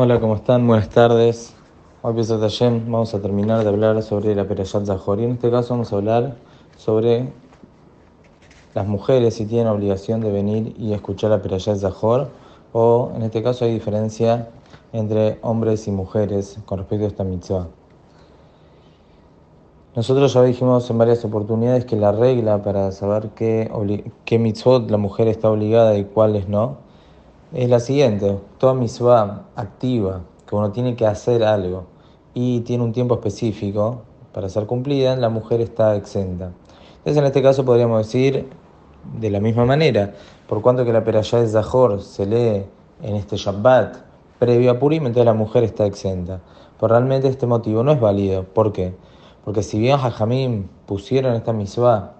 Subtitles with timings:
[0.00, 0.64] Hola, ¿cómo están?
[0.64, 1.56] Buenas tardes.
[2.02, 2.14] Hoy
[2.86, 5.18] vamos a terminar de hablar sobre la Perayat Zahor.
[5.18, 6.36] Y en este caso vamos a hablar
[6.76, 7.32] sobre
[8.74, 12.28] las mujeres si tienen obligación de venir y escuchar la Perayat Zahor
[12.72, 14.50] o en este caso hay diferencia
[14.92, 17.66] entre hombres y mujeres con respecto a esta mitzvah.
[19.96, 23.68] Nosotros ya dijimos en varias oportunidades que la regla para saber qué,
[24.24, 24.54] qué
[24.88, 26.86] la mujer está obligada y cuáles no
[27.52, 28.38] es la siguiente.
[28.58, 31.84] Toda mitzvah activa, que uno tiene que hacer algo
[32.34, 34.02] y tiene un tiempo específico
[34.32, 36.52] para ser cumplida, la mujer está exenta.
[36.98, 38.48] Entonces, en este caso podríamos decir
[39.18, 40.14] de la misma manera,
[40.46, 42.66] por cuanto que la perashá de Zahor se lee
[43.02, 43.96] en este Shabbat
[44.38, 46.40] previo a Purim, entonces la mujer está exenta.
[46.78, 48.44] Pero realmente este motivo no es válido.
[48.44, 48.94] ¿Por qué?
[49.44, 52.17] Porque si bien Jajamim pusieron esta mitzvah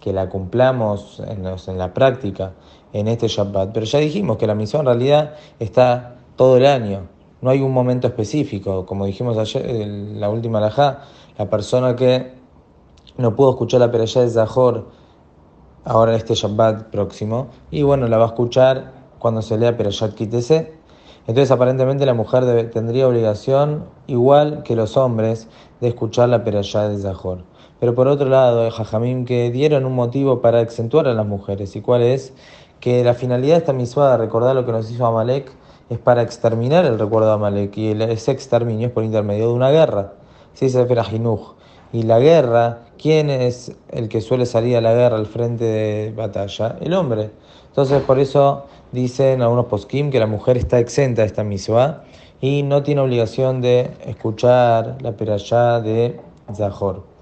[0.00, 2.52] que la cumplamos en, la práctica
[2.92, 3.72] en este Shabbat.
[3.72, 7.08] Pero ya dijimos que la misión en realidad está todo el año.
[7.40, 8.86] No hay un momento específico.
[8.86, 11.02] Como dijimos ayer, en la última alajá,
[11.38, 12.34] la persona que
[13.16, 14.86] no pudo escuchar la perashá de Zahor
[15.86, 20.14] ahora en este Shabbat próximo, y bueno, la va a escuchar cuando se lea Perashat
[20.14, 20.74] Kitese.
[21.28, 25.48] Entonces aparentemente la mujer tendría obligación, igual que los hombres,
[25.80, 27.44] de escuchar la Perashá de Zahor.
[27.78, 31.76] Pero por otro lado, el Jajamim que dieron un motivo para acentuar a las mujeres.
[31.76, 32.32] ¿Y cuál es?
[32.80, 35.52] Que la finalidad de esta misma de recordar lo que nos hizo Amalek
[35.90, 37.76] es para exterminar el recuerdo de Amalek.
[37.76, 40.14] Y ese exterminio es por intermedio de una guerra.
[40.54, 41.06] Sí, se refiere a
[41.92, 46.14] Y la guerra, ¿quién es el que suele salir a la guerra al frente de
[46.16, 46.76] batalla?
[46.80, 47.30] El hombre.
[47.68, 52.04] Entonces, por eso dicen algunos poskim que la mujer está exenta de esta misma
[52.40, 56.18] y no tiene obligación de escuchar la perashá de
[56.54, 57.15] Zahor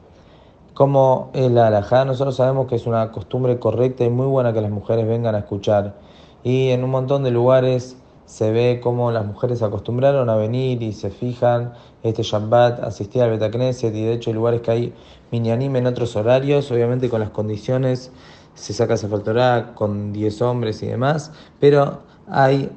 [0.75, 4.71] como el alajá, nosotros sabemos que es una costumbre correcta y muy buena que las
[4.71, 5.95] mujeres vengan a escuchar.
[6.43, 10.83] Y en un montón de lugares se ve cómo las mujeres se acostumbraron a venir
[10.83, 11.75] y se fijan.
[12.03, 14.95] Este Shabbat, asistir al Betacneset y de hecho hay lugares que hay
[15.31, 18.11] mini anime en otros horarios, obviamente con las condiciones,
[18.55, 22.71] se saca Sefer con 10 hombres y demás, pero hay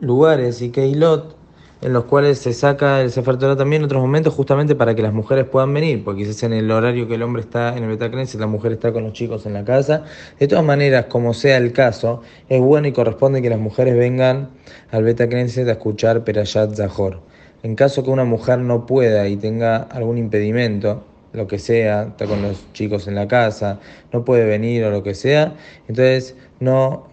[0.00, 1.36] lugares y Keilot
[1.82, 5.02] en los cuales se saca el Sefer Torah también en otros momentos justamente para que
[5.02, 7.90] las mujeres puedan venir, porque quizás en el horario que el hombre está en el
[7.90, 10.04] Betacneset, la mujer está con los chicos en la casa.
[10.38, 14.50] De todas maneras, como sea el caso, es bueno y corresponde que las mujeres vengan
[14.90, 17.20] al Betacneset a escuchar Perayat Zahor.
[17.62, 22.26] En caso que una mujer no pueda y tenga algún impedimento, lo que sea, está
[22.26, 23.80] con los chicos en la casa,
[24.12, 25.54] no puede venir o lo que sea,
[25.88, 27.08] entonces no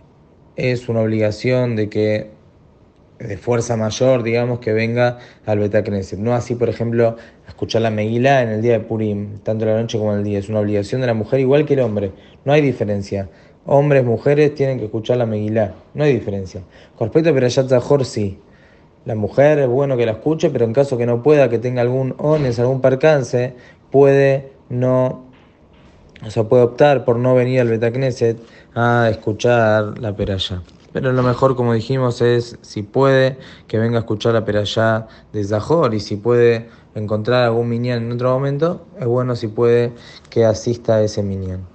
[0.56, 2.32] es una obligación de que
[3.28, 6.20] de fuerza mayor, digamos, que venga al Betacneset.
[6.20, 7.16] No así, por ejemplo,
[7.48, 10.40] escuchar la Megilá en el día de Purim, tanto la noche como el día.
[10.40, 12.12] Es una obligación de la mujer igual que el hombre.
[12.46, 13.30] No hay diferencia.
[13.66, 15.74] Hombres, mujeres tienen que escuchar la Megilá.
[15.94, 16.62] No hay diferencia.
[16.98, 18.40] Con respecto a Perayat Zahor, sí.
[19.06, 21.82] La mujer es bueno que la escuche, pero en caso que no pueda, que tenga
[21.82, 23.54] algún ones, algún percance,
[23.92, 25.26] puede no,
[26.26, 28.38] o sea, puede optar por no venir al Betacneset
[28.76, 30.62] a escuchar la Perayá.
[30.94, 33.38] Pero lo mejor, como dijimos, es si puede
[33.68, 38.12] que venga a escuchar la peralla de Zahor y si puede encontrar algún minián en
[38.12, 39.94] otro momento, es bueno si puede
[40.30, 41.73] que asista a ese minián.